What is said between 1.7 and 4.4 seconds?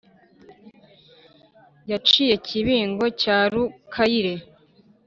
Yiciye Kibingo cya Rukayire